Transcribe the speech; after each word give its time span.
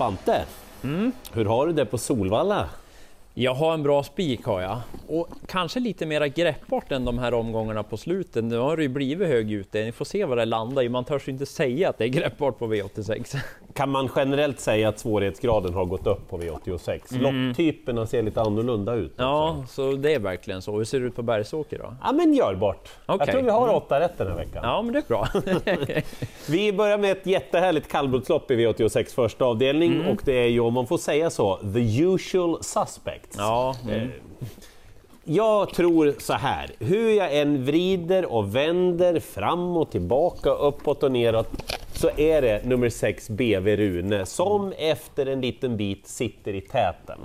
Spante, 0.00 0.44
hur 1.32 1.44
har 1.44 1.66
du 1.66 1.72
det 1.72 1.84
på 1.84 1.98
Solvalla? 1.98 2.68
Jag 3.40 3.54
har 3.54 3.74
en 3.74 3.82
bra 3.82 4.02
spik 4.02 4.44
har 4.44 4.60
jag. 4.60 4.78
Och 5.08 5.28
kanske 5.46 5.80
lite 5.80 6.06
mera 6.06 6.28
greppbart 6.28 6.92
än 6.92 7.04
de 7.04 7.18
här 7.18 7.34
omgångarna 7.34 7.82
på 7.82 7.96
slutet. 7.96 8.44
Nu 8.44 8.56
har 8.58 8.76
det 8.76 8.82
ju 8.82 8.88
blivit 8.88 9.28
hög 9.28 9.52
ute. 9.52 9.84
Ni 9.84 9.92
får 9.92 10.04
se 10.04 10.24
vad 10.24 10.38
det 10.38 10.44
landar 10.44 10.82
i. 10.82 10.88
Man 10.88 11.04
törs 11.04 11.28
ju 11.28 11.32
inte 11.32 11.46
säga 11.46 11.88
att 11.88 11.98
det 11.98 12.04
är 12.04 12.08
greppbart 12.08 12.58
på 12.58 12.66
V86. 12.66 13.36
Kan 13.74 13.90
man 13.90 14.08
generellt 14.16 14.60
säga 14.60 14.88
att 14.88 14.98
svårighetsgraden 14.98 15.74
har 15.74 15.84
gått 15.84 16.06
upp 16.06 16.30
på 16.30 16.38
V86? 16.38 17.00
Lopptyperna 17.18 18.06
ser 18.06 18.22
lite 18.22 18.40
annorlunda 18.40 18.94
ut. 18.94 19.12
också. 19.12 19.22
Ja, 19.22 19.64
så 19.68 19.92
det 19.92 20.14
är 20.14 20.18
verkligen 20.18 20.62
så. 20.62 20.76
Hur 20.76 20.84
ser 20.84 21.00
det 21.00 21.06
ut 21.06 21.16
på 21.16 21.22
Bergsåker 21.22 21.78
då? 21.78 21.96
Ja 22.02 22.12
men 22.12 22.34
görbart. 22.34 22.88
Jag 23.06 23.14
Okej. 23.14 23.32
tror 23.32 23.42
vi 23.42 23.50
har 23.50 23.74
åtta 23.74 24.00
rätt 24.00 24.18
den 24.18 24.26
här 24.26 24.36
veckan. 24.36 24.60
Ja, 24.62 24.82
men 24.82 24.92
det 24.92 24.98
är 24.98 25.08
bra. 25.08 25.28
Vi 26.48 26.72
börjar 26.72 26.98
med 26.98 27.12
ett 27.12 27.26
jättehärligt 27.26 27.88
kallblodslopp 27.88 28.50
i 28.50 28.56
V86 28.56 29.14
första 29.14 29.44
avdelning 29.44 30.06
och 30.06 30.22
det 30.24 30.38
är 30.38 30.48
ju, 30.48 30.60
om 30.60 30.74
man 30.74 30.86
får 30.86 30.98
säga 30.98 31.30
så, 31.30 31.56
the 31.56 32.02
usual 32.02 32.58
suspects. 33.30 33.38
ja, 33.38 33.74
mm. 33.88 34.10
Jag 35.24 35.74
tror 35.74 36.14
så 36.18 36.32
här, 36.32 36.70
hur 36.78 37.10
jag 37.10 37.36
än 37.36 37.64
vrider 37.64 38.32
och 38.32 38.56
vänder 38.56 39.20
fram 39.20 39.76
och 39.76 39.90
tillbaka, 39.90 40.50
uppåt 40.50 41.02
och 41.02 41.12
neråt, 41.12 41.48
så 41.92 42.10
är 42.16 42.42
det 42.42 42.64
nummer 42.64 42.88
6 42.88 43.30
BV 43.30 43.76
Rune 43.76 44.26
som 44.26 44.72
efter 44.78 45.26
en 45.26 45.40
liten 45.40 45.76
bit 45.76 46.06
sitter 46.06 46.54
i 46.54 46.60
täten. 46.60 47.18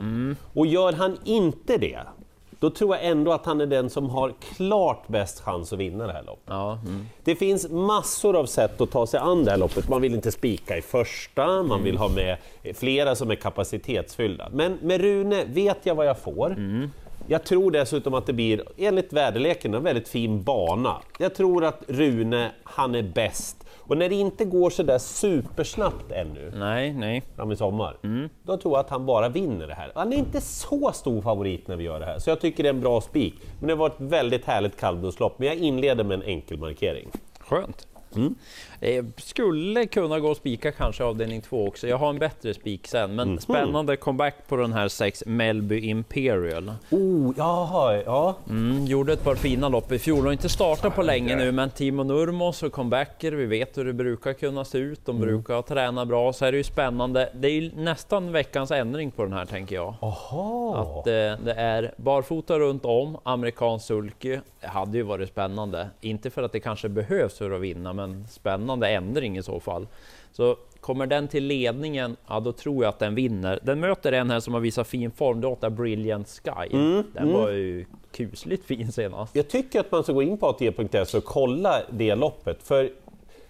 Och 0.53 0.67
gör 0.67 0.93
han 0.93 1.17
inte 1.25 1.77
det, 1.77 1.99
då 2.59 2.69
tror 2.69 2.95
jag 2.95 3.05
ändå 3.05 3.33
att 3.33 3.45
han 3.45 3.61
är 3.61 3.65
den 3.65 3.89
som 3.89 4.09
har 4.09 4.33
klart 4.55 5.07
bäst 5.07 5.41
chans 5.41 5.73
att 5.73 5.79
vinna 5.79 6.07
det 6.07 6.13
här 6.13 6.23
loppet. 6.23 6.43
ja, 6.45 6.79
mm. 6.85 7.05
Det 7.23 7.35
finns 7.35 7.69
massor 7.69 8.35
av 8.35 8.45
sätt 8.45 8.81
att 8.81 8.91
ta 8.91 9.07
sig 9.07 9.19
an 9.19 9.45
det 9.45 9.51
här 9.51 9.57
loppet. 9.57 9.89
Man 9.89 10.01
vill 10.01 10.13
inte 10.13 10.31
spika 10.31 10.77
i 10.77 10.81
första, 10.81 11.63
man 11.63 11.83
vill 11.83 11.97
ha 11.97 12.09
med 12.09 12.37
flera 12.75 13.15
som 13.15 13.31
är 13.31 13.35
kapacitetsfyllda. 13.35 14.49
Men 14.51 14.77
med 14.81 15.01
Rune 15.01 15.45
vet 15.45 15.77
jag 15.83 15.95
vad 15.95 16.05
jag 16.05 16.19
får. 16.19 16.49
Jag 17.27 17.43
tror 17.43 17.71
dessutom 17.71 18.13
att 18.13 18.25
det 18.25 18.33
blir, 18.33 18.63
enligt 18.77 19.13
väderleken, 19.13 19.73
en 19.73 19.83
väldigt 19.83 20.07
fin 20.07 20.43
bana. 20.43 21.01
Jag 21.19 21.35
tror 21.35 21.65
att 21.65 21.83
Rune, 21.87 22.51
han 22.63 22.95
är 22.95 23.03
bäst. 23.03 23.65
Och 23.77 23.97
när 23.97 24.09
det 24.09 24.15
inte 24.15 24.45
går 24.45 24.69
så 24.69 24.83
där 24.83 24.97
supersnabbt 24.97 26.11
ännu, 26.11 26.51
Nej, 26.55 26.93
nej. 26.93 27.23
fram 27.35 27.51
i 27.51 27.55
sommar, 27.55 27.97
då 28.43 28.57
tror 28.57 28.73
jag 28.73 28.79
att 28.79 28.89
han 28.89 29.05
bara 29.05 29.29
vinner 29.29 29.67
det 29.67 29.73
här. 29.73 29.91
Han 29.95 30.13
är 30.13 30.17
inte 30.17 30.41
så 30.41 30.91
stor 30.93 31.21
favorit 31.21 31.67
när 31.67 31.75
vi 31.75 31.83
gör 31.83 31.99
det 31.99 32.05
här, 32.05 32.19
så 32.19 32.29
jag 32.29 32.41
tycker 32.41 32.63
det 32.63 32.69
är 32.69 32.73
en 32.73 32.81
bra 32.81 33.01
spik. 33.01 33.35
Men 33.59 33.67
det 33.67 33.75
var 33.75 33.87
ett 33.87 33.95
väldigt 33.97 34.45
härligt 34.45 34.79
kallblodslopp, 34.79 35.39
men 35.39 35.47
jag 35.47 35.57
inleder 35.57 36.03
med 36.03 36.15
en 36.15 36.23
enkel 36.23 36.57
markering. 36.57 37.09
Skönt. 37.39 37.87
Eh, 38.79 39.05
skulle 39.17 39.85
kunna 39.85 40.19
gå 40.19 40.29
och 40.29 40.37
spika 40.37 40.71
kanske 40.71 41.03
avdelning 41.03 41.41
två 41.41 41.67
också. 41.67 41.87
Jag 41.87 41.97
har 41.97 42.09
en 42.09 42.19
bättre 42.19 42.53
spik 42.53 42.87
sen, 42.87 43.15
men 43.15 43.39
spännande 43.39 43.97
comeback 43.97 44.35
på 44.47 44.55
den 44.55 44.73
här 44.73 44.87
6 44.87 45.23
Melby 45.25 45.79
Imperial. 45.79 46.73
Oh, 46.89 47.33
jaha, 47.37 48.01
ja. 48.05 48.35
Mm, 48.49 48.85
gjorde 48.85 49.13
ett 49.13 49.23
par 49.23 49.35
fina 49.35 49.69
lopp 49.69 49.91
i 49.91 49.99
fjol 49.99 50.27
och 50.27 50.33
inte 50.33 50.49
startat 50.49 50.95
på 50.95 51.01
länge 51.01 51.35
nu, 51.35 51.51
men 51.51 51.69
Timo 51.69 52.03
Nurmos 52.03 52.63
och 52.63 52.71
comebacker, 52.71 53.31
vi 53.31 53.45
vet 53.45 53.77
hur 53.77 53.85
det 53.85 53.93
brukar 53.93 54.33
kunna 54.33 54.65
se 54.65 54.77
ut. 54.77 55.05
De 55.05 55.19
brukar 55.19 55.61
träna 55.61 56.05
bra, 56.05 56.33
så 56.33 56.45
är 56.45 56.51
det 56.51 56.57
ju 56.57 56.63
spännande. 56.63 57.29
Det 57.33 57.47
är 57.47 57.51
ju 57.51 57.71
nästan 57.75 58.31
veckans 58.31 58.71
ändring 58.71 59.11
på 59.11 59.23
den 59.23 59.33
här 59.33 59.45
tänker 59.45 59.75
jag. 59.75 59.93
Aha. 60.01 60.75
Att 60.75 61.07
eh, 61.07 61.13
det 61.45 61.53
är 61.57 61.93
barfota 61.97 62.59
runt 62.59 62.85
om, 62.85 63.17
amerikansk 63.23 63.85
sulky. 63.85 64.39
Det 64.61 64.67
hade 64.67 64.97
ju 64.97 65.03
varit 65.03 65.29
spännande. 65.29 65.89
Inte 66.01 66.29
för 66.29 66.43
att 66.43 66.51
det 66.51 66.59
kanske 66.59 66.89
behövs 66.89 67.37
för 67.37 67.51
att 67.51 67.61
vinna, 67.61 67.93
men 67.93 68.04
spännande 68.29 68.89
ändring 68.89 69.37
i 69.37 69.43
så 69.43 69.59
fall. 69.59 69.87
Så 70.31 70.57
kommer 70.79 71.07
den 71.07 71.27
till 71.27 71.43
ledningen, 71.43 72.15
ja 72.27 72.39
då 72.39 72.51
tror 72.51 72.83
jag 72.83 72.89
att 72.89 72.99
den 72.99 73.15
vinner. 73.15 73.59
Den 73.63 73.79
möter 73.79 74.11
en 74.11 74.29
här 74.29 74.39
som 74.39 74.53
har 74.53 74.61
visat 74.61 74.87
fin 74.87 75.11
form, 75.11 75.41
det 75.41 75.47
är 75.61 75.69
Brilliant 75.69 76.27
Sky. 76.27 76.77
den 77.13 77.33
var 77.33 77.49
ju 77.49 77.85
kusligt 78.11 78.65
fin 78.65 78.91
senast. 78.91 79.35
Jag 79.35 79.47
tycker 79.47 79.79
att 79.79 79.91
man 79.91 80.03
ska 80.03 80.13
gå 80.13 80.21
in 80.21 80.37
på 80.37 80.47
ATG.se 80.47 81.17
och 81.17 81.25
kolla 81.25 81.81
det 81.89 82.15
loppet. 82.15 82.63
För 82.63 82.91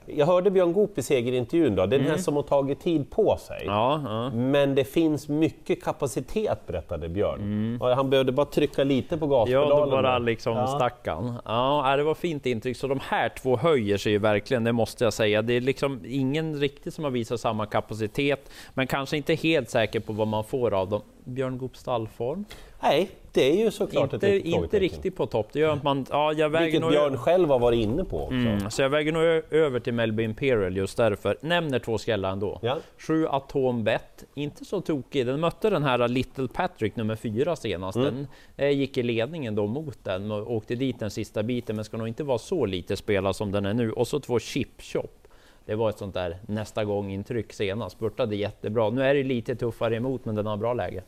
jag 0.07 0.25
hörde 0.25 0.51
Björn 0.51 0.73
Goop 0.73 0.97
i 0.97 1.01
segerintervjun, 1.03 1.75
då. 1.75 1.85
det 1.85 1.95
är 1.95 1.99
den 1.99 2.09
här 2.09 2.17
som 2.17 2.35
har 2.35 2.43
tagit 2.43 2.79
tid 2.79 3.09
på 3.11 3.38
sig. 3.38 3.63
Ja, 3.66 4.01
ja. 4.05 4.29
Men 4.29 4.75
det 4.75 4.83
finns 4.83 5.29
mycket 5.29 5.83
kapacitet 5.83 6.67
berättade 6.67 7.09
Björn. 7.09 7.77
Och 7.81 7.88
Han 7.89 8.09
behövde 8.09 8.31
bara 8.31 8.45
trycka 8.45 8.83
lite 8.83 9.17
på 9.17 9.25
Ja, 9.25 9.39
gaspedalen. 9.39 9.89
då 9.89 9.95
bara 9.95 10.19
liksom 10.19 10.57
Ja. 10.57 10.67
stackan. 10.67 11.33
Ja, 11.45 11.93
det 11.97 12.03
var 12.03 12.16
fint 12.16 12.45
intryck. 12.45 12.77
Så 12.77 12.88
de 12.88 12.99
här 13.03 13.29
två 13.29 13.57
höjer 13.57 13.97
sig 13.97 14.11
ju 14.11 14.17
verkligen, 14.17 14.63
det 14.63 14.71
måste 14.71 15.03
jag 15.03 15.13
säga. 15.13 15.41
Det 15.41 15.53
är 15.53 15.61
liksom 15.61 15.99
ingen 16.07 16.55
riktigt 16.59 16.93
som 16.93 17.03
har 17.03 17.11
visat 17.11 17.39
samma 17.39 17.66
kapacitet, 17.66 18.49
men 18.73 18.87
kanske 18.87 19.17
inte 19.17 19.33
helt 19.33 19.69
säker 19.69 19.99
på 19.99 20.13
vad 20.13 20.27
man 20.27 20.43
får 20.43 20.73
av 20.73 20.89
dem. 20.89 21.01
Björn 21.25 21.58
Goops 21.58 21.80
stallform? 21.80 22.46
Nej, 22.81 23.09
det 23.31 23.52
är 23.52 23.66
ju 23.66 23.72
såklart 23.72 24.13
Inte, 24.13 24.28
ett 24.28 24.46
inte 24.46 24.80
riktigt 24.80 25.16
på 25.16 25.25
topp. 25.25 25.47
Det 25.52 25.59
gör 25.59 25.74
att 25.74 25.84
man, 25.84 26.06
ja, 26.09 26.34
jag 26.34 26.50
väger 26.50 26.66
Vilket 26.66 26.81
nog 26.81 26.91
Björn 26.91 27.18
själv 27.18 27.50
har 27.50 27.59
varit 27.59 27.80
inne 27.80 28.03
på. 28.03 28.28
Mm, 28.28 28.69
så 28.69 28.81
jag 28.81 28.90
väger 28.90 29.12
nog 29.12 29.24
över 29.53 29.80
till 29.80 29.94
Melby 29.94 30.24
Imperial 30.24 30.78
just 30.78 30.97
därför. 30.97 31.38
Nämner 31.41 31.80
två 31.80 31.97
skrällar 31.97 32.31
ändå. 32.31 32.59
Ja. 32.62 32.78
Sju 32.97 33.28
Atom 33.28 33.84
Bet, 33.84 34.24
inte 34.34 34.66
så 34.66 34.81
tokig. 34.81 35.25
Den 35.25 35.40
mötte 35.40 35.69
den 35.69 35.84
här 35.84 36.08
Little 36.08 36.47
Patrick 36.47 36.96
nummer 36.96 37.16
fyra 37.16 37.56
senast. 37.56 37.97
Mm. 37.97 38.16
Den 38.16 38.28
eh, 38.58 38.69
gick 38.78 38.97
i 38.97 39.03
ledningen 39.03 39.56
då 39.56 39.68
mot 39.68 40.03
den 40.03 40.31
och 40.31 40.52
åkte 40.56 40.75
dit 40.75 41.00
den 41.00 41.12
sista 41.12 41.44
biten, 41.44 41.75
men 41.75 41.85
ska 41.85 41.97
nog 41.97 42.08
inte 42.08 42.24
vara 42.24 42.38
så 42.38 42.66
lite 42.66 42.96
spelad 42.96 43.35
som 43.35 43.52
den 43.52 43.66
är 43.66 43.74
nu. 43.74 43.91
Och 43.91 44.08
så 44.08 44.19
två 44.19 44.40
Chip 44.40 44.81
Shop. 44.81 45.25
Det 45.66 45.76
var 45.76 45.90
ett 45.90 45.98
sånt 46.00 46.14
där 46.14 46.38
nästa 46.48 46.86
gång 46.86 47.12
intryck 47.12 47.53
senast. 47.53 47.96
Spurtade 47.96 48.36
jättebra. 48.36 48.90
Nu 48.90 49.03
är 49.03 49.14
det 49.14 49.24
lite 49.24 49.56
tuffare 49.56 49.96
emot, 49.96 50.26
men 50.26 50.36
den 50.36 50.46
har 50.46 50.58
bra 50.58 50.74
läge. 50.74 51.03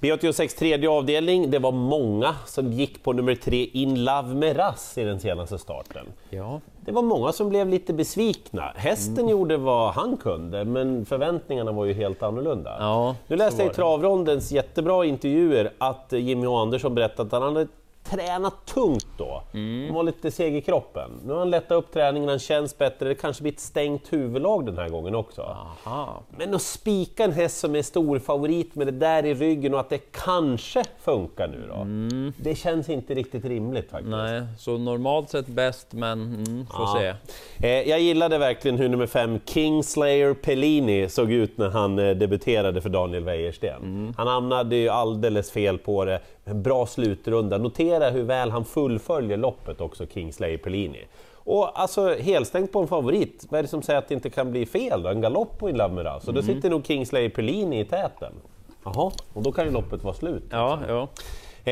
V86 0.00 0.58
tredje 0.58 0.90
avdelning, 0.90 1.50
det 1.50 1.58
var 1.58 1.72
många 1.72 2.34
som 2.46 2.72
gick 2.72 3.02
på 3.02 3.12
nummer 3.12 3.34
tre 3.34 3.64
In 3.64 4.04
Love 4.04 4.34
med 4.34 4.58
Rass 4.58 4.98
i 4.98 5.04
den 5.04 5.20
senaste 5.20 5.58
starten. 5.58 6.06
Ja, 6.30 6.60
Det 6.80 6.92
var 6.92 7.02
många 7.02 7.32
som 7.32 7.48
blev 7.48 7.68
lite 7.68 7.92
besvikna. 7.92 8.72
Hästen 8.76 9.18
Mm. 9.18 9.28
gjorde 9.30 9.56
vad 9.56 9.92
han 9.94 10.16
kunde, 10.16 10.64
men 10.64 11.04
förväntningarna 11.04 11.72
var 11.72 11.84
ju 11.84 11.92
helt 11.92 12.22
annorlunda. 12.22 12.76
ja 12.80 13.16
nu 13.26 13.36
läste 13.36 13.62
jag 13.62 13.72
i. 13.72 13.74
Travrondens 13.74 14.52
jättebra 14.52 15.04
intervjuer 15.04 15.70
att 15.78 16.12
Jimmy. 16.12 16.46
Andersson 16.46 16.94
berättade 16.94 17.26
att 17.26 17.32
han 17.32 17.42
hade 17.42 17.66
tränat 18.04 18.66
tungt 18.66 19.06
då. 19.18 19.42
Mm. 19.54 19.86
Han 19.86 19.94
var 19.94 20.02
lite 20.02 20.30
seg 20.30 20.56
i 20.56 20.60
kroppen. 20.60 21.10
Nu 21.24 21.32
har 21.32 21.38
han 21.38 21.50
lättat 21.50 21.72
upp 21.72 21.92
träningen, 21.92 22.28
han 22.28 22.38
känns 22.38 22.78
bättre. 22.78 23.08
Det 23.08 23.14
kanske 23.14 23.42
blir 23.42 23.52
ett 23.52 23.60
stängt 23.60 24.12
huvudlag 24.12 24.66
den 24.66 24.78
här 24.78 24.88
gången 24.88 25.14
också. 25.14 25.42
Aha. 25.86 26.22
Men 26.38 26.54
att 26.54 26.62
spika 26.62 27.24
en 27.24 27.32
häst 27.32 27.58
som 27.58 27.76
är 27.76 27.82
stor 27.82 28.18
favorit 28.18 28.74
med 28.74 28.86
det 28.86 28.90
där 28.92 29.24
i 29.26 29.34
ryggen 29.34 29.74
och 29.74 29.80
att 29.80 29.90
det 29.90 29.98
kanske 30.12 30.84
funkar 31.00 31.48
nu 31.48 31.66
då. 31.68 31.86
Det 32.42 32.54
känns 32.54 32.88
inte 32.88 33.14
riktigt 33.14 33.44
rimligt 33.44 33.90
faktiskt. 33.90 34.14
Mm. 34.14 34.26
Nej, 34.26 34.42
så 34.58 34.78
normalt 34.78 35.30
sett 35.30 35.46
bäst, 35.46 35.92
men 35.92 36.22
mm, 36.22 36.66
får 36.66 37.04
Ja. 37.04 37.14
se. 37.60 37.68
Eh, 37.68 37.88
jag 37.90 38.00
gillade 38.00 38.38
verkligen 38.38 38.78
hur 38.78 38.88
nummer 38.88 39.06
fem, 39.06 39.40
Kingslayer 39.44 40.34
Pellini, 40.34 41.08
såg 41.08 41.32
ut 41.32 41.58
när 41.58 41.70
han 41.70 41.98
eh, 41.98 42.10
debuterade 42.10 42.80
för 42.80 42.88
Daniel 42.88 43.24
Wäjersten. 43.24 44.14
Han 44.16 44.26
hamnade 44.26 44.76
ju 44.76 44.88
alldeles 44.88 45.50
fel 45.50 45.78
på 45.78 46.04
det. 46.04 46.20
En 46.44 46.62
bra 46.62 46.86
slutrunda. 46.86 47.58
Notera 47.58 48.10
hur 48.10 48.22
väl 48.22 48.50
han 48.50 48.64
fullföljer 48.64 49.36
loppet 49.36 49.80
också, 49.80 50.06
Kingslayer 50.06 50.58
Pellini. 50.58 51.06
Och 51.34 51.80
alltså 51.80 52.14
helstängt 52.14 52.72
på 52.72 52.80
en 52.80 52.88
favorit, 52.88 53.46
vad 53.50 53.58
är 53.58 53.62
det 53.62 53.68
som 53.68 53.82
säger 53.82 53.98
att 53.98 54.08
det 54.08 54.14
inte 54.14 54.30
kan 54.30 54.50
bli 54.50 54.66
fel 54.66 55.02
då? 55.02 55.08
En 55.08 55.20
galopp 55.20 55.58
på 55.58 55.68
Love 55.68 55.94
Miraz. 55.94 56.24
Så 56.24 56.32
då 56.32 56.42
sitter 56.42 56.70
nog 56.70 56.86
Kingslayer 56.86 57.28
Pellini 57.28 57.80
i 57.80 57.84
täten. 57.84 58.32
Jaha, 58.84 59.12
och 59.32 59.42
då 59.42 59.52
kan 59.52 59.64
ju 59.64 59.70
loppet 59.70 60.04
vara 60.04 60.14
slut. 60.14 60.42
Ja, 60.50 60.80
ja. 60.88 61.08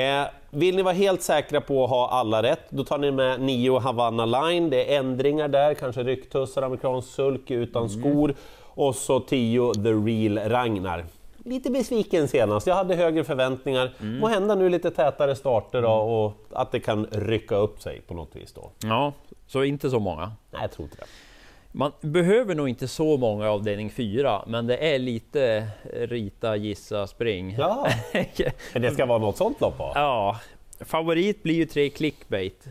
Eh, 0.01 0.27
vill 0.51 0.77
ni 0.77 0.83
vara 0.83 0.95
helt 0.95 1.23
säkra 1.23 1.61
på 1.61 1.85
att 1.85 1.91
ha 1.91 2.09
alla 2.09 2.43
rätt, 2.43 2.71
då 2.71 2.85
tar 2.85 2.99
ni 2.99 3.11
med 3.11 3.41
9 3.41 3.79
Havanna 3.79 4.27
Line. 4.27 4.71
Det 4.71 4.95
är 4.95 4.99
ändringar 4.99 5.49
där, 5.49 5.75
kanske 5.75 6.03
rycktussar, 6.03 6.63
amerikansk 6.63 7.09
sulky 7.09 7.55
utan 7.55 7.89
skor. 7.89 8.35
Och 8.75 8.95
så 8.95 9.21
10 9.21 9.75
The 9.75 9.93
Real 9.93 10.39
Ragnar. 10.39 11.05
Lite 11.45 11.71
besviken 11.71 12.29
senast, 12.29 12.67
jag 12.67 12.75
hade 12.75 12.95
högre 12.95 13.25
förväntningar. 13.25 13.95
Mm. 14.01 14.19
Må 14.19 14.29
hända 14.29 14.55
nu 14.55 14.69
lite 14.69 14.91
tätare 14.91 15.37
starter 15.37 15.83
då, 15.83 15.91
och 15.91 16.35
att 16.51 16.73
det 16.73 16.81
kan 16.81 17.07
rycka 17.11 17.57
upp 17.57 17.83
sig 17.83 18.01
på 18.01 18.15
något 18.15 18.37
vis 18.37 18.53
då. 18.53 18.71
ja, 18.83 19.13
så 19.47 19.65
inte 19.65 19.91
så 19.91 20.01
många. 20.01 20.33
Nej, 20.51 20.63
jag 20.63 20.73
tror 20.73 20.85
inte 20.85 20.97
det. 20.97 21.07
Man 21.75 21.93
behöver 22.01 22.55
nog 22.55 22.69
inte 22.69 22.89
så 22.89 23.17
många 23.17 23.51
avdelning 23.51 23.91
4, 23.91 24.43
men 24.47 24.67
det 24.67 24.95
är 24.95 24.99
lite 24.99 25.67
rita, 25.93 26.57
gissa, 26.57 27.07
spring. 27.07 27.57
Ja, 27.59 27.87
men 28.73 28.83
det 28.83 28.91
ska 28.91 29.07
vara 29.07 29.19
något 29.19 29.37
sånt 29.37 29.61
lopp 29.61 29.79
va? 29.79 29.93
Ja, 29.95 30.41
favorit 30.81 31.43
blir 31.43 31.55
ju 31.55 31.67
tre 31.67 31.91
clickbait. 31.91 32.69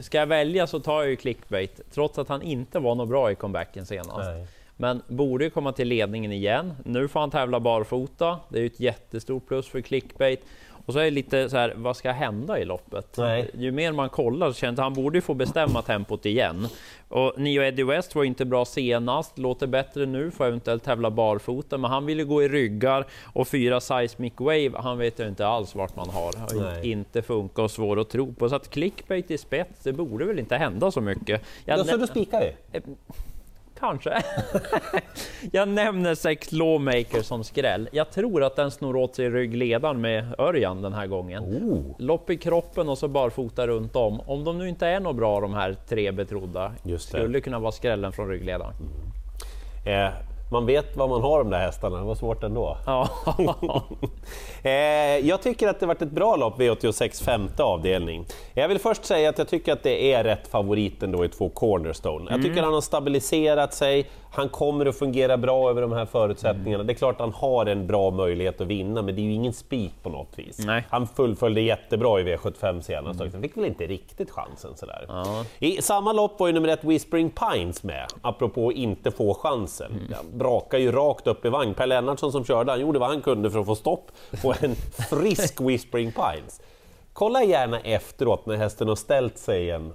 Ska 0.00 0.18
jag 0.18 0.26
välja 0.26 0.66
så 0.66 0.80
tar 0.80 1.00
jag 1.02 1.10
ju 1.10 1.16
clickbait, 1.16 1.80
trots 1.90 2.18
att 2.18 2.28
han 2.28 2.42
inte 2.42 2.78
var 2.78 2.94
något 2.94 3.08
bra 3.08 3.30
i 3.30 3.34
comebacken 3.34 3.86
senast. 3.86 4.18
Nej. 4.18 4.46
Men 4.76 5.02
borde 5.08 5.44
ju 5.44 5.50
komma 5.50 5.72
till 5.72 5.88
ledningen 5.88 6.32
igen. 6.32 6.74
Nu 6.84 7.08
får 7.08 7.20
han 7.20 7.30
tävla 7.30 7.60
barfota. 7.60 8.40
Det 8.48 8.58
är 8.58 8.60
ju 8.60 8.66
ett 8.66 8.80
jättestort 8.80 9.46
plus 9.46 9.68
för 9.68 9.80
clickbait. 9.80 10.42
Och 10.86 10.92
så 10.92 10.98
är 10.98 11.04
det 11.04 11.10
lite 11.10 11.48
så 11.48 11.56
här, 11.56 11.74
vad 11.76 11.96
ska 11.96 12.10
hända 12.10 12.58
i 12.58 12.64
loppet? 12.64 13.16
Nej. 13.16 13.50
Ju 13.54 13.72
mer 13.72 13.92
man 13.92 14.08
kollar 14.08 14.52
så 14.52 14.54
känns 14.54 14.76
det 14.76 14.82
han 14.82 14.94
borde 14.94 15.18
ju 15.18 15.22
få 15.22 15.34
bestämma 15.34 15.82
tempot 15.82 16.26
igen. 16.26 16.68
Och 17.08 17.32
Nio 17.36 17.62
Eddie 17.62 17.82
West 17.82 18.14
var 18.14 18.24
inte 18.24 18.44
bra 18.44 18.64
senast, 18.64 19.38
låter 19.38 19.66
bättre 19.66 20.06
nu, 20.06 20.30
får 20.30 20.46
eventuellt 20.46 20.84
tävla 20.84 21.10
barfota, 21.10 21.78
men 21.78 21.90
han 21.90 22.06
ville 22.06 22.24
gå 22.24 22.42
i 22.42 22.48
ryggar 22.48 23.06
och 23.32 23.48
fyra 23.48 23.80
Seismic 23.80 24.32
Wave, 24.36 24.72
han 24.74 24.98
vet 24.98 25.20
ju 25.20 25.28
inte 25.28 25.46
alls 25.46 25.74
vart 25.74 25.96
man 25.96 26.08
har. 26.10 26.60
Nej. 26.60 26.90
inte 26.90 27.22
funkat 27.22 27.58
och 27.58 27.70
svår 27.70 28.00
att 28.00 28.10
tro 28.10 28.34
på. 28.34 28.48
Så 28.48 28.56
att 28.56 28.70
clickbait 28.70 29.30
i 29.30 29.38
spets, 29.38 29.82
det 29.82 29.92
borde 29.92 30.24
väl 30.24 30.38
inte 30.38 30.56
hända 30.56 30.90
så 30.90 31.00
mycket. 31.00 31.42
Jag 31.64 31.78
Ja, 31.78 31.84
så 31.84 31.96
då 31.96 32.06
spikar 32.06 32.40
vi. 32.40 32.80
Kanske. 33.80 34.22
jag 35.52 35.68
nämner 35.68 36.14
sex 36.14 36.52
lawmaker 36.52 37.22
som 37.22 37.44
skräll. 37.44 37.88
Jag 37.92 38.10
tror 38.10 38.44
att 38.44 38.56
den 38.56 38.70
snor 38.70 38.96
åt 38.96 39.14
sig 39.14 39.30
ryggledaren 39.30 40.00
med 40.00 40.34
Örjan 40.38 40.82
den 40.82 40.92
här 40.92 41.06
gången. 41.06 41.42
Oh. 41.42 41.96
Lopp 41.98 42.30
i 42.30 42.36
kroppen 42.36 42.88
och 42.88 42.98
så 42.98 43.08
barfota 43.08 43.66
runt 43.66 43.96
om. 43.96 44.20
Om 44.20 44.44
de 44.44 44.58
nu 44.58 44.68
inte 44.68 44.86
är 44.86 45.00
något 45.00 45.16
bra 45.16 45.40
de 45.40 45.54
här 45.54 45.76
tre 45.88 46.12
betrodda, 46.12 46.72
Just 46.82 47.12
det. 47.12 47.18
skulle 47.18 47.40
kunna 47.40 47.58
vara 47.58 47.72
skrällen 47.72 48.12
från 48.12 48.28
ryggledaren. 48.28 48.74
Eh, 49.86 50.08
man 50.50 50.66
vet 50.66 50.96
vad 50.96 51.08
man 51.10 51.22
har 51.22 51.38
de 51.38 51.50
där 51.50 51.58
hästarna, 51.58 51.98
det 51.98 52.04
var 52.04 52.14
svårt 52.14 52.42
ändå. 52.42 52.78
Ja. 52.86 53.08
Eh, 54.62 54.72
jag 55.26 55.42
tycker 55.42 55.68
att 55.68 55.80
det 55.80 55.86
varit 55.86 56.02
ett 56.02 56.10
bra 56.10 56.36
lopp, 56.36 56.60
V86 56.60 57.24
femte 57.24 57.62
avdelning. 57.62 58.24
Jag 58.54 58.68
vill 58.68 58.78
först 58.78 59.04
säga 59.04 59.28
att 59.28 59.38
jag 59.38 59.48
tycker 59.48 59.72
att 59.72 59.82
det 59.82 60.12
är 60.12 60.24
rätt 60.24 60.48
favorit 60.48 61.02
ändå 61.02 61.24
i 61.24 61.28
två 61.28 61.48
Cornerstone. 61.48 62.30
Jag 62.30 62.42
tycker 62.42 62.62
han 62.62 62.74
har 62.74 62.80
stabiliserat 62.80 63.74
sig, 63.74 64.06
han 64.30 64.48
kommer 64.48 64.86
att 64.86 64.98
fungera 64.98 65.36
bra 65.36 65.70
över 65.70 65.82
de 65.82 65.92
här 65.92 66.06
förutsättningarna. 66.06 66.84
Det 66.84 66.92
är 66.92 66.94
klart 66.94 67.20
han 67.20 67.32
har 67.32 67.66
en 67.66 67.86
bra 67.86 68.10
möjlighet 68.10 68.60
att 68.60 68.66
vinna, 68.66 69.02
men 69.02 69.14
det 69.14 69.20
är 69.20 69.24
ju 69.24 69.32
ingen 69.32 69.52
spik 69.52 69.92
på 70.02 70.08
något 70.08 70.32
vis. 70.36 70.58
Nej. 70.66 70.84
Han 70.90 71.06
fullföljde 71.06 71.60
jättebra 71.60 72.20
i 72.20 72.24
V75 72.24 72.80
senast 72.80 73.20
också, 73.20 73.40
fick 73.40 73.56
väl 73.56 73.64
inte 73.64 73.86
riktigt 73.86 74.30
chansen 74.30 74.76
sådär. 74.76 75.06
I 75.58 75.82
samma 75.82 76.12
lopp 76.12 76.40
var 76.40 76.46
ju 76.46 76.52
nummer 76.52 76.68
ett 76.68 76.84
Whispering 76.84 77.30
Pines 77.30 77.82
med, 77.82 78.06
apropå 78.22 78.72
inte 78.72 79.10
få 79.10 79.34
chansen. 79.34 80.14
Han 80.16 80.35
brakade 80.38 80.82
ju 80.82 80.92
rakt 80.92 81.26
upp 81.26 81.44
i 81.44 81.48
vagn. 81.48 81.74
Per 81.74 81.86
Lennartsson 81.86 82.32
som 82.32 82.44
körde, 82.44 82.70
han 82.72 82.80
gjorde 82.80 82.98
vad 82.98 83.08
han 83.08 83.22
kunde 83.22 83.50
för 83.50 83.58
att 83.58 83.66
få 83.66 83.74
stopp 83.74 84.10
på 84.42 84.54
en 84.60 84.74
frisk 85.10 85.60
Whispering 85.60 86.12
Pines. 86.12 86.60
Kolla 87.12 87.42
gärna 87.44 87.80
efteråt 87.80 88.46
när 88.46 88.56
hästen 88.56 88.88
har 88.88 88.96
ställt 88.96 89.38
sig 89.38 89.62
igen, 89.62 89.94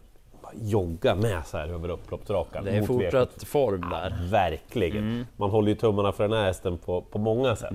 jogga 0.53 1.15
med 1.15 1.41
så 1.45 1.57
här 1.57 1.67
över 1.67 1.89
upploppsrakan. 1.89 2.65
Det 2.65 2.71
är 2.71 2.81
mot 2.81 2.89
V75. 2.89 3.03
fortsatt 3.03 3.43
form 3.43 3.81
där. 3.89 4.27
Verkligen. 4.31 5.27
Man 5.37 5.49
håller 5.49 5.69
ju 5.69 5.75
tummarna 5.75 6.11
för 6.11 6.23
den 6.23 6.37
här 6.37 6.45
hästen 6.45 6.77
på, 6.77 7.01
på 7.01 7.19
många 7.19 7.55
sätt. 7.55 7.71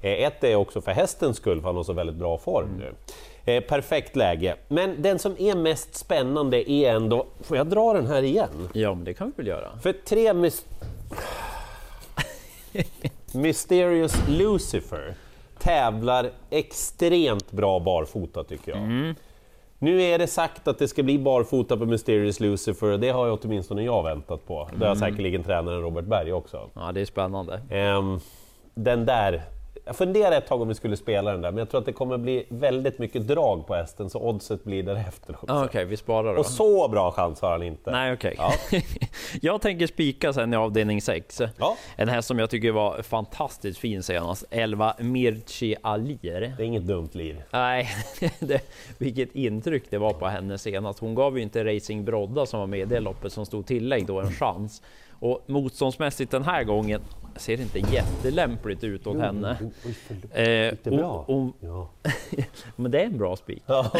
Eh, 0.00 0.12
Ett 0.12 0.44
är 0.44 0.54
också 0.56 0.80
för 0.80 0.92
hästens 0.92 1.36
skull, 1.36 1.60
för 1.60 1.66
han 1.68 1.76
har 1.76 1.82
så 1.84 1.92
väldigt 1.92 2.16
bra 2.16 2.38
form 2.38 2.68
nu. 2.78 2.94
Eh, 3.52 3.60
perfekt 3.64 4.16
läge. 4.16 4.56
Men 4.68 5.02
den 5.02 5.18
som 5.18 5.34
är 5.38 5.56
mest 5.56 5.94
spännande 5.94 6.70
är 6.70 6.94
ändå... 6.94 7.26
Får 7.40 7.56
jag 7.56 7.66
dra 7.66 7.92
den 7.92 8.06
här 8.06 8.22
igen? 8.22 8.68
Ja, 8.72 8.94
men 8.94 9.04
det 9.04 9.14
kan 9.14 9.26
vi 9.26 9.32
väl 9.36 9.46
göra. 9.46 9.78
För 9.82 9.92
tre... 9.92 10.32
Mys- 12.74 13.36
Mysterious 13.36 14.28
Lucifer 14.28 15.14
tävlar 15.58 16.30
extremt 16.50 17.52
bra 17.52 17.80
barfota 17.80 18.44
tycker 18.44 18.72
jag. 18.72 19.14
Nu 19.78 20.02
är 20.02 20.18
det 20.18 20.26
sagt 20.26 20.68
att 20.68 20.78
det 20.78 20.88
ska 20.88 21.02
bli 21.02 21.18
barfota 21.18 21.76
på 21.76 21.86
Mysterious 21.86 22.40
Lucifer 22.40 22.86
och 22.86 23.00
det 23.00 23.10
har 23.10 23.26
jag 23.26 23.38
åtminstone 23.44 23.82
jag 23.82 24.02
väntat 24.02 24.46
på. 24.46 24.68
Det 24.78 24.86
har 24.86 24.94
säkerligen 24.94 25.42
tränaren 25.42 25.80
Robert 25.82 26.04
Berg 26.04 26.32
också. 26.32 26.70
Ja, 26.74 26.92
det 26.92 27.00
är 27.00 27.04
spännande. 27.04 27.60
Ehm, 27.70 28.20
den 28.74 29.06
där, 29.06 29.42
jag 29.84 29.96
funderade 29.96 30.36
ett 30.36 30.46
tag 30.46 30.62
om 30.62 30.68
vi 30.68 30.74
skulle 30.74 30.96
spela 30.96 31.32
den 31.32 31.40
där, 31.40 31.50
men 31.50 31.58
jag 31.58 31.70
tror 31.70 31.80
att 31.80 31.86
det 31.86 31.92
kommer 31.92 32.18
bli 32.18 32.46
väldigt 32.48 32.98
mycket 32.98 33.26
drag 33.26 33.66
på 33.66 33.74
hästen, 33.74 34.10
så 34.10 34.20
oddset 34.20 34.64
blir 34.64 34.82
därefter 34.82 35.36
också. 35.42 35.64
Okej, 35.64 35.84
vi 35.84 35.96
sparar 35.96 36.34
då. 36.34 36.40
Och 36.40 36.46
så 36.46 36.88
bra 36.88 37.12
chans 37.12 37.40
har 37.40 37.50
han 37.50 37.62
inte. 37.62 37.90
Nej, 37.90 38.12
okej. 38.12 38.34
Ja. 38.38 38.52
jag 39.40 39.60
tänker 39.60 39.86
spika 39.86 40.32
sen 40.32 40.52
i 40.52 40.56
avdelning 40.56 41.02
6. 41.02 41.42
Ja. 41.58 41.76
En 41.96 42.08
häst 42.08 42.28
som 42.28 42.38
jag 42.38 42.50
tycker 42.50 42.72
var 42.72 43.02
fantastiskt 43.02 43.78
fin 43.78 44.02
senast. 44.02 44.44
11 44.50 44.94
Mirchi 44.98 45.76
Alir. 45.82 46.54
Det 46.56 46.62
är 46.62 46.66
inget 46.66 46.86
dumt 46.86 47.10
liv. 47.12 47.42
Nej, 47.50 47.88
det, 48.38 48.60
vilket 48.98 49.34
intryck 49.34 49.84
det 49.90 49.98
var 49.98 50.12
på 50.12 50.26
henne 50.26 50.58
senast. 50.58 50.98
Hon 50.98 51.14
gav 51.14 51.36
ju 51.36 51.42
inte 51.42 51.64
Racing 51.64 52.04
Brodda 52.04 52.46
som 52.46 52.60
var 52.60 52.66
med 52.66 52.80
i 52.80 52.84
det 52.84 53.00
loppet 53.00 53.32
som 53.32 53.46
stod 53.46 53.66
tillägg 53.66 54.06
då 54.06 54.20
en 54.20 54.32
chans. 54.32 54.82
Och 55.24 55.44
motståndsmässigt 55.46 56.30
den 56.30 56.42
här 56.42 56.64
gången 56.64 57.00
ser 57.36 57.56
det 57.56 57.62
inte 57.62 57.78
jättelämpligt 57.78 58.84
ut 58.84 59.06
åt 59.06 59.18
henne. 59.18 59.56
Oj, 59.60 59.70
oj, 59.86 59.94
förlåt. 60.06 60.94
Eh, 60.94 60.98
bra? 60.98 61.24
hon, 61.26 61.52
Ja. 61.60 61.90
men 62.76 62.90
det 62.90 63.00
är 63.00 63.06
en 63.06 63.18
bra 63.18 63.36
spik. 63.36 63.62
Ja. 63.66 63.90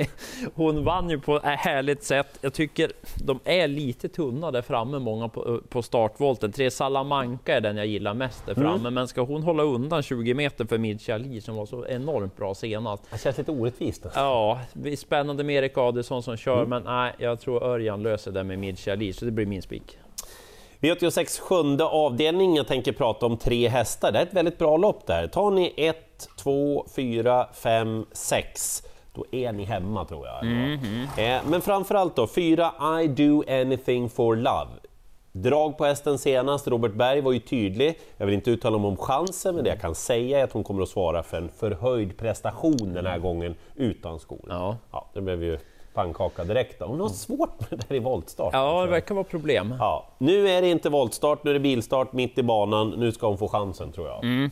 Hon 0.54 0.84
vann 0.84 1.10
ju 1.10 1.20
på 1.20 1.36
ett 1.36 1.42
härligt 1.42 2.02
sätt. 2.02 2.38
Jag 2.40 2.52
tycker 2.52 2.92
de 3.24 3.40
är 3.44 3.68
lite 3.68 4.08
tunna 4.08 4.50
där 4.50 4.62
framme, 4.62 4.98
många 4.98 5.28
på, 5.28 5.60
på 5.68 5.82
startvolten. 5.82 6.52
Tre 6.52 6.70
Salamanca 6.70 7.56
är 7.56 7.60
den 7.60 7.76
jag 7.76 7.86
gillar 7.86 8.14
mest 8.14 8.46
där 8.46 8.54
framme, 8.54 8.80
Mm. 8.80 8.94
men 8.94 9.08
ska 9.08 9.20
hon 9.22 9.42
hålla 9.42 9.62
undan 9.62 10.02
20 10.02 10.34
meter 10.34 10.64
för 10.64 10.78
Mircea 10.78 11.14
Ali 11.14 11.40
som 11.40 11.56
var 11.56 11.66
så 11.66 11.86
enormt 11.86 12.36
bra 12.36 12.54
senast? 12.54 13.02
Det 13.10 13.18
känns 13.22 13.38
lite 13.38 13.50
orättvist. 13.52 14.04
Alltså. 14.04 14.20
Ja, 14.20 14.60
spännande 14.98 15.44
med 15.44 15.56
Erik 15.56 15.78
Adelsson 15.78 16.22
som 16.22 16.36
kör, 16.36 16.56
Mm. 16.64 16.68
men 16.68 16.82
nej, 16.82 17.12
jag 17.18 17.40
tror 17.40 17.62
Örjan 17.64 18.02
löser 18.02 18.32
det 18.32 18.44
med 18.44 18.58
Mircea 18.58 18.92
Ali, 18.94 19.12
så 19.12 19.24
det 19.24 19.30
blir 19.30 19.46
min 19.46 19.62
spik. 19.62 19.98
V86 20.80 21.40
sjunde 21.40 21.84
avdelning, 21.84 22.56
jag 22.56 22.66
tänker 22.66 22.92
prata 22.92 23.26
om 23.26 23.36
tre 23.36 23.68
hästar. 23.68 24.12
Det 24.12 24.18
är 24.18 24.22
ett 24.22 24.34
väldigt 24.34 24.58
bra 24.58 24.76
lopp 24.76 25.06
där. 25.06 25.26
Tar 25.26 25.50
ni 25.50 25.74
1, 25.76 25.96
2, 26.36 26.86
4, 26.96 27.46
5, 27.54 28.06
6 28.12 28.82
då 29.14 29.24
är 29.30 29.52
ni 29.52 29.64
hemma 29.64 30.04
tror 30.04 30.26
jag. 30.26 30.44
Eh, 31.18 31.40
men 31.46 31.60
framförallt 31.60 32.16
då, 32.16 32.26
4 32.26 32.72
I 33.02 33.08
do 33.08 33.42
anything 33.48 34.10
for 34.10 34.36
love. 34.36 34.70
Drag 35.32 35.78
på 35.78 35.84
hästen 35.84 36.18
senast, 36.18 36.68
Robert 36.68 36.92
Berg 36.92 37.20
var 37.20 37.32
ju 37.32 37.38
tydlig. 37.40 37.98
Jag 38.16 38.26
vill 38.26 38.34
inte 38.34 38.50
uttala 38.50 38.78
mig 38.78 38.88
om 38.88 38.96
chansen, 38.96 39.54
men 39.54 39.64
det 39.64 39.70
jag 39.70 39.80
kan 39.80 39.94
säga 39.94 40.38
är 40.38 40.44
att 40.44 40.52
hon 40.52 40.64
kommer 40.64 40.82
att 40.82 40.88
svara 40.88 41.22
för 41.22 41.36
en 41.36 41.48
förhöjd 41.48 42.16
prestation 42.16 42.94
den 42.94 43.06
här 43.06 43.18
gången 43.18 43.54
utan 43.74 44.18
skor. 44.18 44.46
Ja. 44.48 44.76
Ja, 44.92 45.10
det 45.14 45.20
blev 45.20 45.42
ju 45.42 45.58
pannkaka 45.98 46.44
direkt. 46.44 46.78
Då. 46.78 46.86
Hon 46.86 47.00
har 47.00 47.08
svårt 47.08 47.60
med 47.60 47.80
det 47.80 47.88
där 47.88 47.96
i 47.96 47.98
voltstart. 47.98 48.50
Ja, 48.52 48.82
det 48.82 48.90
verkar 48.90 49.14
vara 49.14 49.24
problem. 49.24 49.74
Ja, 49.78 50.08
nu 50.18 50.48
är 50.48 50.62
det 50.62 50.68
inte 50.68 50.90
voltstart, 50.90 51.44
nu 51.44 51.50
är 51.50 51.54
det 51.54 51.60
bilstart 51.60 52.12
mitt 52.12 52.38
i 52.38 52.42
banan. 52.42 52.90
Nu 52.90 53.12
ska 53.12 53.26
hon 53.26 53.38
få 53.38 53.48
chansen 53.48 53.92
tror 53.92 54.08
jag. 54.08 54.50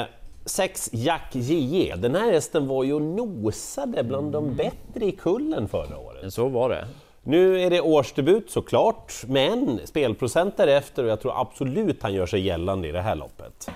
Eh, 0.00 0.06
sex 0.44 0.90
Jack 0.92 1.30
JE. 1.32 1.96
Den 1.96 2.14
här 2.14 2.32
hästen 2.32 2.68
var 2.68 2.84
ju 2.84 3.00
nosade 3.00 4.02
bland 4.04 4.32
de 4.32 4.54
bättre 4.54 5.04
i 5.04 5.12
kullen 5.12 5.68
förra 5.68 5.98
året. 5.98 6.34
Så 6.34 6.48
var 6.48 6.68
det. 6.68 6.86
Nu 7.22 7.60
är 7.60 7.70
det 7.70 7.80
årsdebut 7.80 8.50
såklart, 8.50 9.12
men 9.26 9.80
spelprocent 9.84 10.56
därefter 10.56 11.04
och 11.04 11.10
jag 11.10 11.20
tror 11.20 11.40
absolut 11.40 12.02
han 12.02 12.14
gör 12.14 12.26
sig 12.26 12.40
gällande 12.40 12.88
i 12.88 12.92
det 12.92 13.00
här 13.00 13.14
loppet. 13.14 13.70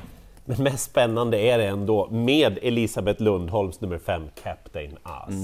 Men 0.45 0.63
mest 0.63 0.91
spännande 0.91 1.39
är 1.39 1.59
det 1.59 1.67
ändå 1.67 2.09
med 2.11 2.59
Elisabeth 2.63 3.23
Lundholms 3.23 3.81
nummer 3.81 3.99
5, 3.99 4.23
Captain 4.43 4.99
As. 5.03 5.35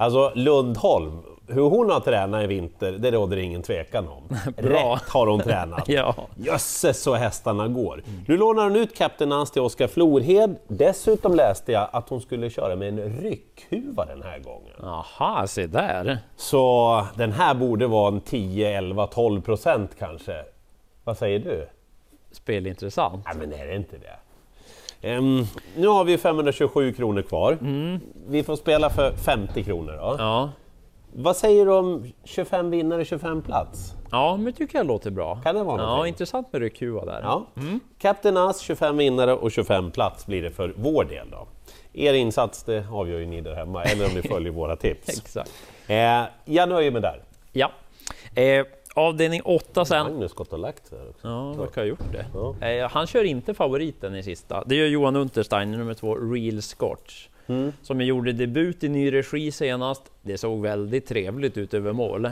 Alltså 0.00 0.32
Lundholm, 0.34 1.22
hur 1.48 1.62
hon 1.62 1.90
har 1.90 2.00
tränat 2.00 2.44
i 2.44 2.46
vinter, 2.46 2.92
det 2.92 3.10
råder 3.10 3.36
ingen 3.36 3.62
tvekan 3.62 4.08
om. 4.08 4.22
Bra. 4.56 4.94
Rätt 4.94 5.08
har 5.08 5.26
hon 5.26 5.40
tränat. 5.40 5.88
Ja. 5.88 6.14
Jösses 6.36 7.02
så 7.02 7.14
hästarna 7.14 7.68
går. 7.68 8.02
Nu 8.28 8.36
lånar 8.36 8.62
hon 8.62 8.76
ut 8.76 8.96
Captain 8.96 9.32
As 9.32 9.50
till 9.50 9.62
Oskar 9.62 9.86
Florhed. 9.86 10.56
Dessutom 10.68 11.34
läste 11.34 11.72
jag 11.72 11.88
att 11.92 12.08
hon 12.08 12.20
skulle 12.20 12.50
köra 12.50 12.76
med 12.76 12.88
en 12.88 13.20
ryckhuva 13.20 14.04
den 14.04 14.22
här 14.22 14.38
gången. 14.38 14.74
Aha, 14.84 15.46
se 15.46 15.66
där. 15.66 16.18
Så 16.36 17.06
den 17.14 17.32
här 17.32 17.54
borde 17.54 17.86
vara 17.86 18.08
en 18.08 18.20
10, 18.20 18.78
11, 18.78 19.06
12 19.06 19.40
procent 19.40 19.90
kanske. 19.98 20.44
Vad 21.04 21.18
säger 21.18 21.38
du? 21.38 21.68
Spelintressant. 22.32 23.24
Nej 23.26 23.34
men 23.38 23.52
är 23.60 23.66
det 23.66 23.76
inte 23.76 23.96
det? 23.98 24.16
Ehm, 25.02 25.44
nu 25.76 25.86
har 25.86 26.04
vi 26.04 26.18
527 26.18 26.92
kronor 26.92 27.22
kvar. 27.22 27.58
Vi 28.28 28.42
får 28.42 28.56
spela 28.56 28.90
för 28.90 29.12
50 29.12 29.64
kronor 29.64 29.92
då. 29.92 30.16
Ja. 30.18 30.50
Vad 31.12 31.36
säger 31.36 31.66
du 31.66 31.72
om 31.72 32.06
25 32.24 32.70
vinnare, 32.70 33.04
25 33.04 33.42
plats? 33.42 33.94
Ja, 34.10 34.36
men 34.36 34.52
tycker 34.52 34.78
jag 34.78 34.86
låter 34.86 35.10
bra. 35.10 35.40
Kan 35.44 35.54
det 35.54 35.62
vara 35.62 35.82
Ja, 35.82 36.06
intressant 36.06 36.52
med 36.52 36.62
ryckhuva 36.62 37.04
där. 37.04 37.20
Ja. 37.22 37.46
Captain 37.98 38.36
As 38.36 38.60
25 38.60 38.96
vinnare 38.96 39.34
och 39.34 39.52
25 39.52 39.90
plats 39.90 40.26
blir 40.26 40.42
det 40.42 40.50
för 40.50 40.72
vår 40.76 41.04
del 41.04 41.30
då. 41.30 41.46
Er 41.92 42.14
insats 42.14 42.62
det 42.64 42.84
avgör 42.92 43.18
ju 43.18 43.26
ni 43.26 43.40
där 43.40 43.54
hemma, 43.54 43.84
eller 43.84 44.06
om 44.06 44.10
ni 44.14 44.22
följer 44.22 44.52
våra 44.52 44.76
tips. 44.76 45.08
Exakt. 45.18 45.52
Eh, 45.86 46.22
jag 46.44 46.68
nöjer 46.68 46.90
mig 46.90 47.02
där. 47.02 47.22
Ja. 47.52 47.70
Eh, 48.34 48.66
avdelning 48.98 49.42
8 49.44 49.84
sen. 49.84 50.06
Magnus 50.06 50.32
gått 50.32 50.52
och 50.52 50.58
lagt 50.58 50.86
sig 50.86 50.98
också. 51.08 51.28
Ja, 51.28 51.52
verkar 51.52 51.80
ha 51.82 51.88
gjort 51.88 52.12
det. 52.12 52.26
Ja. 52.34 52.66
Eh, 52.68 52.90
han 52.90 53.06
kör 53.06 53.24
inte 53.24 53.54
favoriten 53.54 54.14
i 54.14 54.22
sista. 54.22 54.64
Det 54.66 54.74
gör 54.74 54.86
Johan 54.86 55.16
Unterstein, 55.16 55.72
nummer 55.72 55.94
två, 55.94 56.14
Real 56.14 56.62
Scotch. 56.62 57.28
Mm. 57.46 57.72
Som 57.82 58.00
gjorde 58.00 58.32
debut 58.32 58.84
i 58.84 58.88
ny 58.88 59.12
regi 59.12 59.50
senast. 59.52 60.02
Det 60.22 60.38
såg 60.38 60.62
väldigt 60.62 61.06
trevligt 61.06 61.56
ut 61.56 61.74
över 61.74 61.92
mål. 61.92 62.22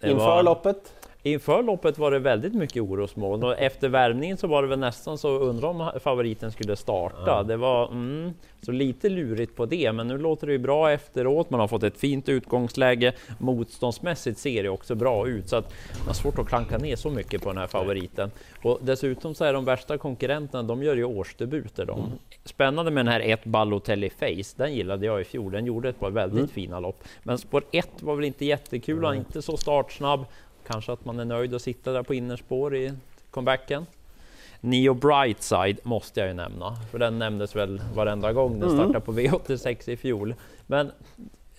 Det 0.00 0.10
Inför 0.10 0.26
var- 0.26 0.42
loppet? 0.42 0.92
Inför 1.26 1.62
loppet 1.62 1.98
var 1.98 2.10
det 2.10 2.18
väldigt 2.18 2.54
mycket 2.54 2.82
orosmoln 2.82 3.42
och 3.42 3.58
efter 3.58 3.88
värmningen 3.88 4.36
så 4.36 4.46
var 4.46 4.62
det 4.62 4.68
väl 4.68 4.78
nästan 4.78 5.18
så 5.18 5.28
undra 5.28 5.68
om 5.68 5.90
favoriten 6.00 6.52
skulle 6.52 6.76
starta. 6.76 7.24
Ja. 7.26 7.42
Det 7.42 7.56
var 7.56 7.88
mm, 7.88 8.32
så 8.62 8.72
lite 8.72 9.08
lurigt 9.08 9.56
på 9.56 9.66
det, 9.66 9.92
men 9.92 10.08
nu 10.08 10.18
låter 10.18 10.46
det 10.46 10.52
ju 10.52 10.58
bra 10.58 10.92
efteråt. 10.92 11.50
Man 11.50 11.60
har 11.60 11.68
fått 11.68 11.82
ett 11.82 11.98
fint 11.98 12.28
utgångsläge. 12.28 13.12
Motståndsmässigt 13.38 14.38
ser 14.38 14.62
det 14.62 14.68
också 14.68 14.94
bra 14.94 15.28
ut 15.28 15.48
så 15.48 15.56
att 15.56 15.72
man 15.98 16.06
har 16.06 16.14
svårt 16.14 16.38
att 16.38 16.48
klanka 16.48 16.78
ner 16.78 16.96
så 16.96 17.10
mycket 17.10 17.42
på 17.42 17.48
den 17.48 17.58
här 17.58 17.66
favoriten. 17.66 18.30
Och 18.62 18.78
dessutom 18.82 19.34
så 19.34 19.44
är 19.44 19.52
de 19.52 19.64
värsta 19.64 19.98
konkurrenterna, 19.98 20.62
de 20.62 20.82
gör 20.82 20.96
ju 20.96 21.04
årsdebuter. 21.04 21.86
De. 21.86 21.98
Mm. 21.98 22.10
Spännande 22.44 22.90
med 22.90 23.04
den 23.06 23.12
här 23.12 23.20
ett 23.20 23.44
Balotelli 23.44 24.10
Face, 24.10 24.54
den 24.56 24.74
gillade 24.74 25.06
jag 25.06 25.20
i 25.20 25.24
fjol. 25.24 25.52
Den 25.52 25.66
gjorde 25.66 25.88
ett 25.88 26.00
par 26.00 26.10
väldigt 26.10 26.38
mm. 26.38 26.48
fina 26.48 26.80
lopp. 26.80 27.04
Men 27.22 27.38
spår 27.38 27.64
1 27.72 28.02
var 28.02 28.16
väl 28.16 28.24
inte 28.24 28.44
jättekul, 28.44 29.04
mm. 29.04 29.18
inte 29.18 29.42
så 29.42 29.56
startsnabb. 29.56 30.24
Kanske 30.66 30.92
att 30.92 31.04
man 31.04 31.20
är 31.20 31.24
nöjd 31.24 31.54
att 31.54 31.62
sitta 31.62 31.92
där 31.92 32.02
på 32.02 32.14
innerspår 32.14 32.76
i 32.76 32.92
comebacken. 33.30 33.86
Neo 34.60 34.94
Brightside 34.94 35.78
måste 35.82 36.20
jag 36.20 36.28
ju 36.28 36.34
nämna, 36.34 36.76
för 36.90 36.98
den 36.98 37.18
nämndes 37.18 37.56
väl 37.56 37.82
varenda 37.94 38.32
gång 38.32 38.60
den 38.60 38.68
mm. 38.68 38.78
startade 38.78 39.00
på 39.00 39.12
V86 39.12 39.90
i 39.90 39.96
fjol. 39.96 40.34
Men 40.66 40.92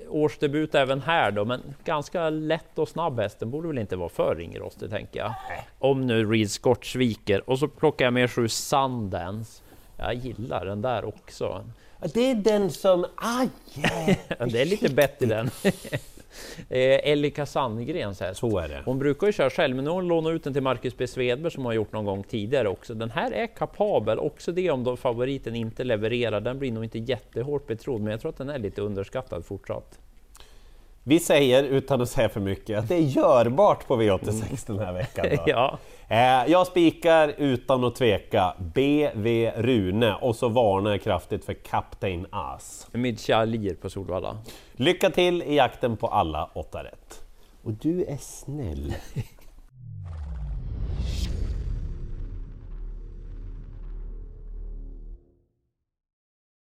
årsdebut 0.09 0.75
även 0.75 1.01
här 1.01 1.31
då, 1.31 1.45
men 1.45 1.61
ganska 1.85 2.29
lätt 2.29 2.79
och 2.79 2.89
snabb 2.89 3.19
häst. 3.19 3.39
Den 3.39 3.51
borde 3.51 3.67
väl 3.67 3.77
inte 3.77 3.95
vara 3.95 4.09
för 4.09 4.35
ringrostig 4.35 4.89
tänker 4.89 5.19
jag. 5.19 5.33
Om 5.79 6.07
nu 6.07 6.31
Reed 6.31 6.51
Scott 6.51 6.85
sviker. 6.85 7.49
Och 7.49 7.59
så 7.59 7.67
plockar 7.67 8.05
jag 8.05 8.13
med 8.13 8.31
sju 8.31 8.47
Sundance. 8.47 9.63
Jag 9.97 10.13
gillar 10.13 10.65
den 10.65 10.81
där 10.81 11.05
också. 11.05 11.65
Det 12.13 12.31
är 12.31 12.35
den 12.35 12.71
som... 12.71 13.05
Aj! 13.15 13.49
det 14.51 14.61
är 14.61 14.65
lite 14.65 14.89
bättre 14.89 15.25
den. 15.25 15.49
Eh, 16.69 17.11
Elika 17.11 17.45
Sandgrens 17.45 18.19
häst. 18.19 18.39
Så 18.39 18.57
är 18.57 18.67
det. 18.67 18.81
Hon 18.85 18.99
brukar 18.99 19.27
ju 19.27 19.33
köra 19.33 19.49
själv, 19.49 19.75
men 19.75 19.85
nu 19.85 19.89
har 19.89 19.95
hon 19.95 20.07
lånat 20.07 20.31
ut 20.31 20.43
den 20.43 20.53
till 20.53 20.63
Marcus 20.63 20.97
B 20.97 21.07
Svedberg 21.07 21.51
som 21.51 21.65
har 21.65 21.73
gjort 21.73 21.91
någon 21.91 22.05
gång 22.05 22.23
tidigare 22.23 22.69
också. 22.69 22.93
Den 22.93 23.11
här 23.11 23.31
är 23.31 23.47
kapabel, 23.47 24.19
också 24.19 24.51
det 24.51 24.71
om 24.71 24.83
då 24.83 24.97
favoriten 24.97 25.55
inte 25.55 25.83
levererar. 25.83 26.41
Den 26.41 26.59
blir 26.59 26.71
nog 26.71 26.83
inte 26.83 26.99
jättehårt 26.99 27.67
betrodd, 27.67 28.01
men 28.01 28.11
jag 28.11 28.21
tror 28.21 28.29
att 28.29 28.37
den 28.37 28.49
är 28.49 28.59
lite 28.59 28.81
underskattad 28.81 29.45
fortsatt. 29.45 29.99
Vi 31.09 31.19
säger, 31.19 31.63
utan 31.63 32.01
att 32.01 32.09
säga 32.09 32.29
för 32.29 32.39
mycket, 32.39 32.79
att 32.79 32.87
det 32.87 32.95
är 32.95 32.99
görbart 32.99 33.87
på 33.87 34.01
V86 34.01 34.67
den 34.67 34.79
här 34.79 34.93
veckan. 34.93 35.25
ja. 35.45 35.77
Eh, 36.07 36.51
jag 36.51 36.67
spikar 36.67 37.33
utan 37.37 37.83
att 37.83 37.95
tveka 37.95 38.53
BV 38.57 39.51
Rune 39.55 40.13
och 40.13 40.35
så 40.35 40.49
varnar 40.49 40.91
jag 40.91 41.01
kraftigt 41.01 41.45
för 41.45 41.53
Captain 41.53 42.27
As. 42.31 42.87
Midja 42.91 43.45
Lir 43.45 43.75
på 43.75 43.89
Solvalla. 43.89 44.37
Lycka 44.71 45.09
till 45.09 45.41
i 45.41 45.55
jakten 45.55 45.97
på 45.97 46.07
alla 46.07 46.49
åtta 46.53 46.83
rätt. 46.83 47.21
Och 47.63 47.73
du 47.73 48.03
är 48.03 48.17
snäll. 48.17 48.93